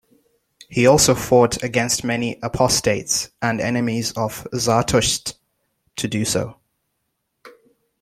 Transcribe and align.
He 0.67 0.87
also 0.87 1.13
fought 1.13 1.61
against 1.61 2.03
many 2.03 2.39
apostates 2.41 3.29
and 3.39 3.61
enemies 3.61 4.11
of 4.13 4.47
Zartosht 4.51 5.35
to 5.97 6.07
do 6.07 6.25
so. 6.25 6.55